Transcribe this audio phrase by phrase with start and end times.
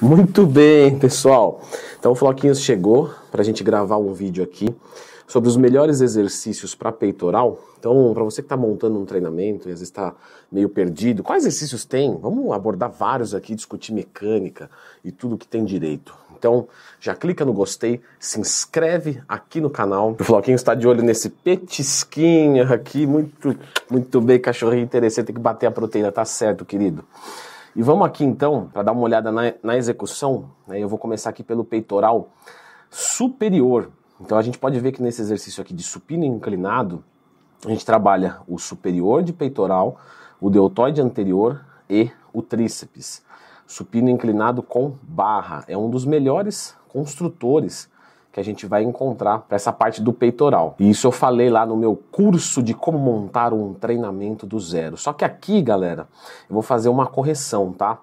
[0.00, 1.62] Muito bem, pessoal.
[1.98, 4.74] Então o Floquinhos chegou para a gente gravar um vídeo aqui
[5.26, 7.58] sobre os melhores exercícios para peitoral.
[7.78, 10.14] Então, para você que está montando um treinamento e às vezes está
[10.52, 12.16] meio perdido, quais exercícios tem?
[12.20, 14.70] Vamos abordar vários aqui, discutir mecânica
[15.02, 16.14] e tudo que tem direito.
[16.38, 16.68] Então,
[17.00, 20.14] já clica no gostei, se inscreve aqui no canal.
[20.20, 23.56] O Floquinho está de olho nesse petisquinho aqui, muito,
[23.90, 27.02] muito bem, cachorrinho interessante, tem que bater a proteína, tá certo, querido.
[27.76, 31.28] E vamos aqui então, para dar uma olhada na, na execução, né, eu vou começar
[31.28, 32.30] aqui pelo peitoral
[32.88, 33.90] superior.
[34.18, 37.04] Então a gente pode ver que nesse exercício aqui de supino inclinado,
[37.66, 39.98] a gente trabalha o superior de peitoral,
[40.40, 43.22] o deltoide anterior e o tríceps.
[43.66, 45.62] Supino inclinado com barra.
[45.68, 47.90] É um dos melhores construtores
[48.36, 50.74] que a gente vai encontrar para essa parte do peitoral.
[50.78, 54.98] E isso eu falei lá no meu curso de como montar um treinamento do zero.
[54.98, 56.06] Só que aqui, galera,
[56.46, 57.98] eu vou fazer uma correção, tá?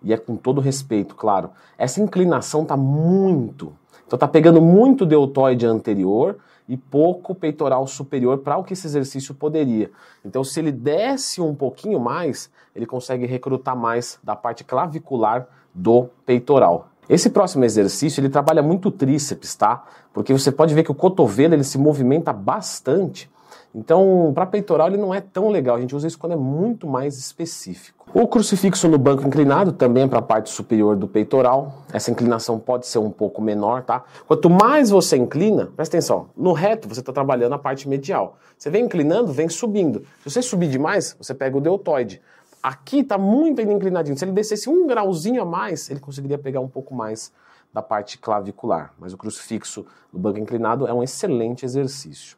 [0.00, 1.50] E é com todo respeito, claro.
[1.76, 3.72] Essa inclinação tá muito.
[4.06, 6.36] Então tá pegando muito deltoide anterior
[6.68, 9.90] e pouco peitoral superior para o que esse exercício poderia.
[10.24, 16.08] Então, se ele desce um pouquinho mais, ele consegue recrutar mais da parte clavicular do
[16.24, 16.87] peitoral.
[17.08, 19.84] Esse próximo exercício, ele trabalha muito o tríceps, tá?
[20.12, 23.30] Porque você pode ver que o cotovelo, ele se movimenta bastante.
[23.74, 25.76] Então, para peitoral, ele não é tão legal.
[25.76, 27.98] A gente usa isso quando é muito mais específico.
[28.14, 31.84] O crucifixo no banco inclinado também é para a parte superior do peitoral.
[31.92, 34.02] Essa inclinação pode ser um pouco menor, tá?
[34.26, 38.38] Quanto mais você inclina, presta atenção, no reto você está trabalhando a parte medial.
[38.56, 40.00] Você vem inclinando, vem subindo.
[40.22, 42.22] Se você subir demais, você pega o deltoide.
[42.62, 44.16] Aqui está muito ainda inclinadinho.
[44.16, 47.32] Se ele descesse um grauzinho a mais, ele conseguiria pegar um pouco mais
[47.72, 48.92] da parte clavicular.
[48.98, 52.36] Mas o crucifixo no banco inclinado é um excelente exercício.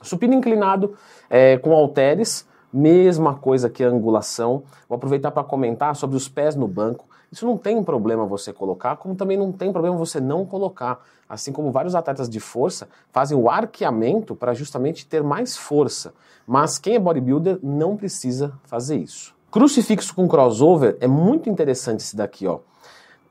[0.00, 0.96] Supino inclinado
[1.30, 4.64] é, com halteres, mesma coisa que a angulação.
[4.88, 7.06] Vou aproveitar para comentar sobre os pés no banco.
[7.34, 11.04] Isso não tem problema você colocar, como também não tem problema você não colocar.
[11.28, 16.14] Assim como vários atletas de força fazem o arqueamento para justamente ter mais força.
[16.46, 19.34] Mas quem é bodybuilder não precisa fazer isso.
[19.50, 22.60] Crucifixo com crossover é muito interessante esse daqui, ó.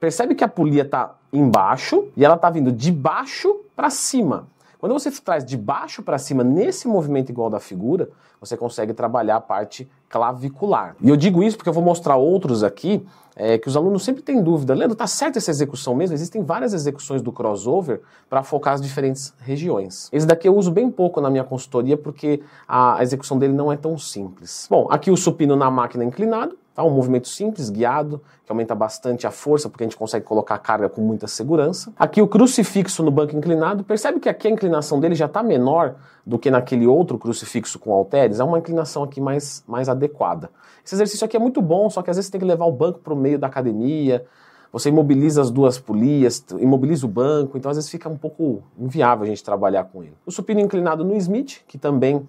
[0.02, 4.50] Percebe que a polia está embaixo e ela está vindo de baixo para cima.
[4.84, 9.38] Quando você traz de baixo para cima nesse movimento igual da figura, você consegue trabalhar
[9.38, 10.94] a parte clavicular.
[11.00, 13.02] E eu digo isso porque eu vou mostrar outros aqui
[13.34, 14.74] é, que os alunos sempre têm dúvida.
[14.74, 16.14] Leandro, tá certa essa execução mesmo?
[16.14, 20.10] Existem várias execuções do crossover para focar as diferentes regiões.
[20.12, 23.78] Esse daqui eu uso bem pouco na minha consultoria porque a execução dele não é
[23.78, 24.68] tão simples.
[24.70, 26.84] Bom, aqui o supino na máquina inclinado, tá?
[26.84, 30.58] um movimento simples, guiado, que aumenta bastante a força porque a gente consegue colocar a
[30.58, 31.94] carga com muita segurança.
[31.98, 35.96] Aqui o crucifixo no banco inclinado, percebe que aqui a inclinação dele já está menor
[36.26, 40.50] do que naquele outro crucifixo com halteres, é uma inclinação aqui mais, mais adequada.
[40.86, 42.72] Esse exercício aqui é muito bom, só que às vezes você tem que levar o
[42.72, 44.26] banco para o meio da academia,
[44.72, 49.24] você imobiliza as duas polias, imobiliza o banco, então às vezes fica um pouco inviável
[49.24, 50.16] a gente trabalhar com ele.
[50.26, 52.28] O supino inclinado no Smith, que também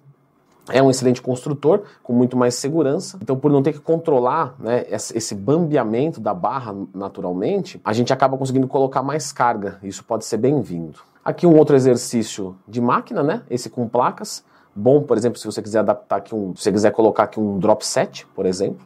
[0.69, 3.17] é um excelente construtor, com muito mais segurança.
[3.21, 8.37] Então, por não ter que controlar né, esse bambeamento da barra naturalmente, a gente acaba
[8.37, 9.79] conseguindo colocar mais carga.
[9.83, 10.99] Isso pode ser bem-vindo.
[11.23, 13.41] Aqui um outro exercício de máquina, né?
[13.49, 14.43] Esse com placas.
[14.75, 17.57] Bom, por exemplo, se você quiser adaptar aqui um, se você quiser colocar aqui um
[17.57, 18.85] drop set, por exemplo.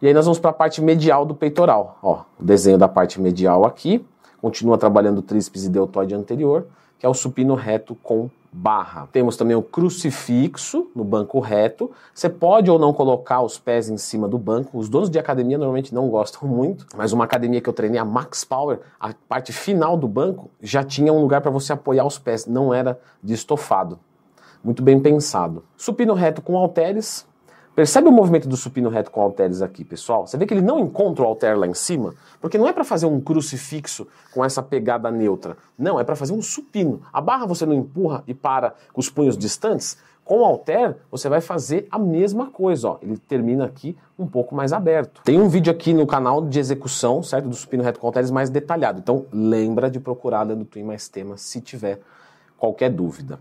[0.00, 1.98] E aí nós vamos para a parte medial do peitoral.
[2.02, 4.04] Ó, o desenho da parte medial aqui.
[4.40, 6.66] Continua trabalhando o tríceps e deltoide anterior,
[6.98, 9.06] que é o supino reto com barra.
[9.12, 11.90] Temos também o crucifixo no banco reto.
[12.14, 14.78] Você pode ou não colocar os pés em cima do banco.
[14.78, 18.04] Os donos de academia normalmente não gostam muito, mas uma academia que eu treinei, a
[18.04, 22.18] Max Power, a parte final do banco já tinha um lugar para você apoiar os
[22.18, 23.98] pés, não era de estofado.
[24.64, 25.62] Muito bem pensado.
[25.76, 27.26] Supino reto com halteres,
[27.76, 30.26] Percebe o movimento do supino reto com halteres aqui, pessoal?
[30.26, 32.14] Você vê que ele não encontra o halter lá em cima?
[32.40, 35.58] Porque não é para fazer um crucifixo com essa pegada neutra.
[35.78, 37.02] Não, é para fazer um supino.
[37.12, 39.98] A barra você não empurra e para com os punhos distantes.
[40.24, 42.98] Com o halter, você vai fazer a mesma coisa, ó.
[43.02, 45.20] Ele termina aqui um pouco mais aberto.
[45.22, 47.46] Tem um vídeo aqui no canal de execução, certo?
[47.46, 49.00] Do supino reto com halteres mais detalhado.
[49.00, 52.00] Então, lembra de procurar Leandro Twin mais tema se tiver
[52.56, 53.38] qualquer dúvida.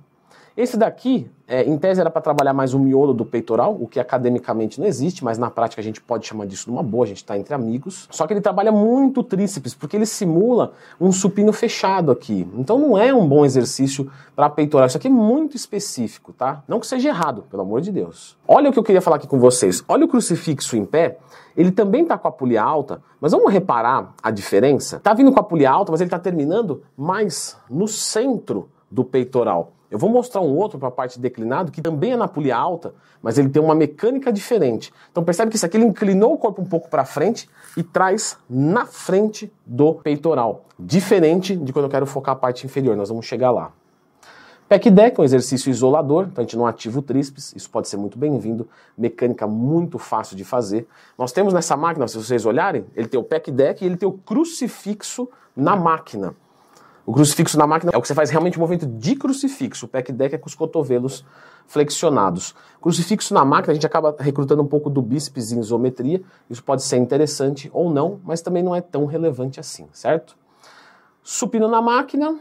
[0.58, 4.00] Esse daqui, é, em tese, era para trabalhar mais o miolo do peitoral, o que
[4.00, 7.18] academicamente não existe, mas na prática a gente pode chamar disso numa boa, a gente
[7.18, 8.08] está entre amigos.
[8.10, 12.48] Só que ele trabalha muito tríceps, porque ele simula um supino fechado aqui.
[12.56, 14.88] Então não é um bom exercício para peitoral.
[14.88, 16.64] Isso aqui é muito específico, tá?
[16.70, 18.38] Não que seja errado, pelo amor de Deus.
[18.48, 19.84] Olha o que eu queria falar aqui com vocês.
[19.90, 21.18] Olha o crucifixo em pé.
[21.58, 25.00] Ele também está com a polia alta, mas vamos reparar a diferença?
[25.00, 29.74] Tá vindo com a polia alta, mas ele está terminando mais no centro do peitoral.
[29.96, 32.94] Eu vou mostrar um outro para a parte declinado, que também é na polia alta,
[33.24, 34.92] mas ele tem uma mecânica diferente.
[35.10, 38.38] Então percebe que isso aqui ele inclinou o corpo um pouco para frente e traz
[38.50, 40.66] na frente do peitoral.
[40.78, 43.72] Diferente de quando eu quero focar a parte inferior, nós vamos chegar lá.
[44.68, 47.88] Pack deck é um exercício isolador, então a gente não ativa o tríceps, isso pode
[47.88, 50.86] ser muito bem-vindo, mecânica muito fácil de fazer.
[51.18, 54.10] Nós temos nessa máquina, se vocês olharem, ele tem o pack deck e ele tem
[54.10, 56.36] o crucifixo na máquina.
[57.06, 59.86] O crucifixo na máquina é o que você faz realmente um movimento de crucifixo.
[59.86, 61.24] O pack deck é com os cotovelos
[61.68, 62.56] flexionados.
[62.82, 66.22] Crucifixo na máquina, a gente acaba recrutando um pouco do bíceps em isometria.
[66.50, 70.36] Isso pode ser interessante ou não, mas também não é tão relevante assim, certo?
[71.24, 72.40] Supino na máquina,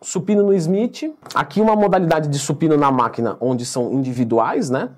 [0.00, 1.14] supino no Smith.
[1.34, 4.90] Aqui uma modalidade de supino na máquina onde são individuais, né?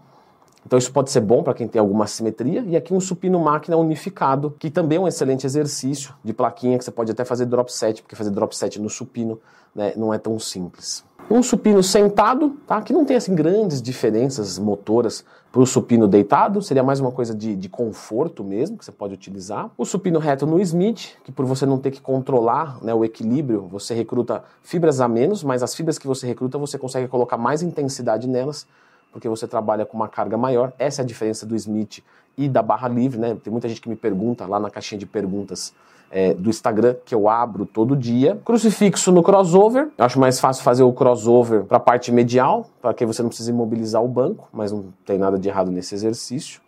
[0.67, 2.63] Então isso pode ser bom para quem tem alguma simetria.
[2.67, 6.85] E aqui um supino máquina unificado, que também é um excelente exercício de plaquinha, que
[6.85, 9.41] você pode até fazer drop set, porque fazer drop set no supino
[9.75, 11.05] né, não é tão simples.
[11.31, 12.83] Um supino sentado, tá?
[12.83, 17.33] que não tem assim grandes diferenças motoras para o supino deitado, seria mais uma coisa
[17.33, 19.71] de, de, conforto mesmo, que você pode utilizar.
[19.79, 23.63] O supino reto no Smith, que por você não ter que controlar né, o equilíbrio,
[23.71, 27.63] você recruta fibras a menos, mas as fibras que você recruta, você consegue colocar mais
[27.63, 28.67] intensidade nelas,
[29.13, 30.73] porque você trabalha com uma carga maior.
[30.79, 32.03] Essa é a diferença do Smith
[32.37, 33.37] e da barra livre, né?
[33.43, 35.75] Tem muita gente que me pergunta lá na caixinha de perguntas
[36.11, 38.41] é, do Instagram, que eu abro todo dia.
[38.45, 39.89] Crucifixo no crossover.
[39.97, 43.29] Eu acho mais fácil fazer o crossover para a parte medial, para que você não
[43.29, 46.61] precise imobilizar o banco, mas não tem nada de errado nesse exercício.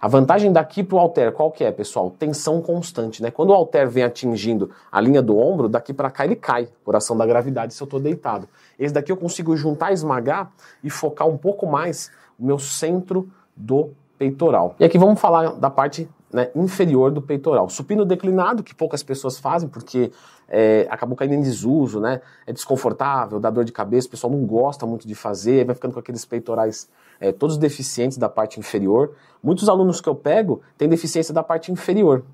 [0.00, 2.10] A vantagem daqui para o halter, qual que é, pessoal?
[2.10, 3.30] Tensão constante, né?
[3.30, 6.96] Quando o halter vem atingindo a linha do ombro, daqui para cá ele cai, por
[6.96, 8.48] ação da gravidade, se eu estou deitado.
[8.78, 10.50] Esse daqui eu consigo juntar, esmagar
[10.82, 14.74] e focar um pouco mais o meu centro do peitoral.
[14.80, 17.68] E aqui vamos falar da parte né, inferior do peitoral.
[17.68, 20.12] Supino declinado, que poucas pessoas fazem, porque
[20.48, 22.20] é, acabou caindo em desuso, né?
[22.46, 25.94] É desconfortável, dá dor de cabeça, o pessoal não gosta muito de fazer, vai ficando
[25.94, 26.88] com aqueles peitorais
[27.20, 29.14] é, todos deficientes da parte inferior.
[29.42, 32.24] Muitos alunos que eu pego têm deficiência da parte inferior.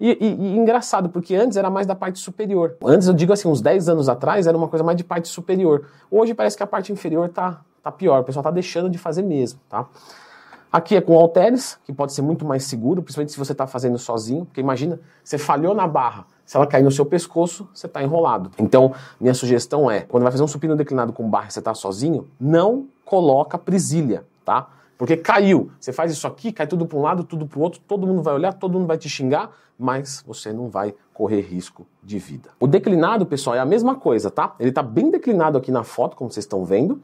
[0.00, 2.76] E, e, e, engraçado, porque antes era mais da parte superior.
[2.84, 5.86] Antes, eu digo assim, uns 10 anos atrás, era uma coisa mais de parte superior.
[6.10, 9.22] Hoje parece que a parte inferior tá, tá pior, o pessoal tá deixando de fazer
[9.22, 9.86] mesmo, tá?
[10.72, 13.98] Aqui é com halteres, que pode ser muito mais seguro, principalmente se você está fazendo
[13.98, 18.02] sozinho, porque imagina, você falhou na barra, se ela cair no seu pescoço, você está
[18.02, 18.50] enrolado.
[18.58, 21.74] Então, minha sugestão é, quando vai fazer um supino declinado com barra e você está
[21.74, 24.68] sozinho, não coloca presilha tá?
[24.96, 25.70] Porque caiu.
[25.80, 28.22] Você faz isso aqui, cai tudo para um lado, tudo para o outro, todo mundo
[28.22, 32.50] vai olhar, todo mundo vai te xingar, mas você não vai correr risco de vida.
[32.60, 34.54] O declinado, pessoal, é a mesma coisa, tá?
[34.58, 37.00] Ele está bem declinado aqui na foto, como vocês estão vendo.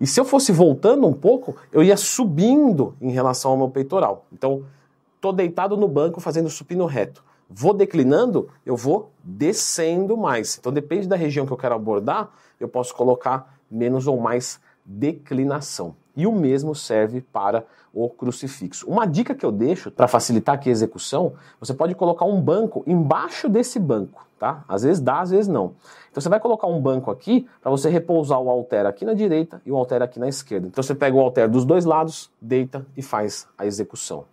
[0.00, 4.26] E se eu fosse voltando um pouco, eu ia subindo em relação ao meu peitoral.
[4.32, 4.64] Então,
[5.20, 7.22] tô deitado no banco fazendo supino reto.
[7.48, 10.56] Vou declinando, eu vou descendo mais.
[10.58, 15.94] Então, depende da região que eu quero abordar, eu posso colocar menos ou mais declinação.
[16.16, 18.88] E o mesmo serve para o crucifixo.
[18.88, 22.82] Uma dica que eu deixo para facilitar aqui a execução, você pode colocar um banco
[22.86, 24.64] embaixo desse banco, tá?
[24.66, 25.74] Às vezes dá, às vezes não.
[26.10, 29.60] Então você vai colocar um banco aqui para você repousar o halter aqui na direita
[29.64, 30.66] e o halter aqui na esquerda.
[30.66, 34.24] Então você pega o halter dos dois lados, deita e faz a execução.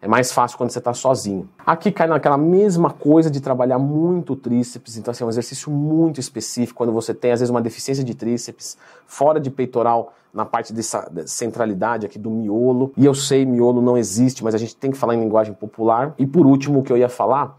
[0.00, 1.48] É mais fácil quando você está sozinho.
[1.64, 6.20] Aqui cai naquela mesma coisa de trabalhar muito tríceps, então assim, é um exercício muito
[6.20, 8.76] específico quando você tem às vezes uma deficiência de tríceps,
[9.06, 12.92] fora de peitoral, na parte dessa centralidade aqui do miolo.
[12.94, 16.14] E eu sei, miolo não existe, mas a gente tem que falar em linguagem popular.
[16.18, 17.58] E por último, o que eu ia falar,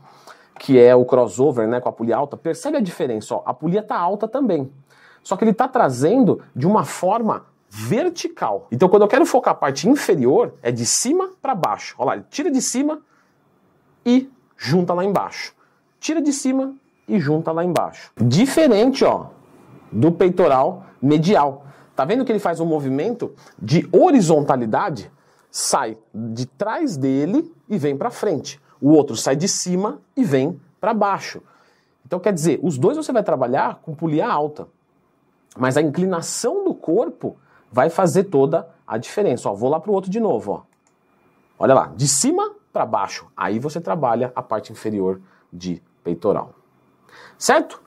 [0.59, 3.79] que é o crossover né, com a polia alta, percebe a diferença, ó, a polia
[3.79, 4.71] está alta também.
[5.23, 8.67] Só que ele está trazendo de uma forma vertical.
[8.71, 11.95] Então, quando eu quero focar a parte inferior, é de cima para baixo.
[11.97, 13.01] Olha lá, ele tira de cima
[14.05, 15.53] e junta lá embaixo.
[15.99, 16.75] Tira de cima
[17.07, 18.11] e junta lá embaixo.
[18.17, 19.27] Diferente, ó,
[19.91, 21.65] do peitoral medial.
[21.95, 25.11] Tá vendo que ele faz um movimento de horizontalidade?
[25.49, 28.61] Sai de trás dele e vem para frente.
[28.79, 31.41] O outro sai de cima e vem para baixo.
[32.05, 34.67] Então, quer dizer, os dois você vai trabalhar com polia alta.
[35.57, 37.37] Mas a inclinação do corpo
[37.71, 39.49] vai fazer toda a diferença.
[39.49, 40.51] Ó, vou lá para o outro de novo.
[40.51, 40.61] Ó.
[41.59, 43.27] Olha lá, de cima para baixo.
[43.35, 45.19] Aí você trabalha a parte inferior
[45.51, 46.53] de peitoral.
[47.37, 47.81] Certo?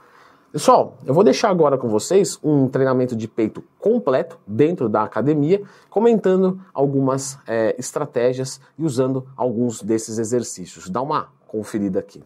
[0.52, 5.62] Pessoal, eu vou deixar agora com vocês um treinamento de peito completo dentro da academia,
[5.88, 10.90] comentando algumas é, estratégias e usando alguns desses exercícios.
[10.90, 12.24] Dá uma conferida aqui.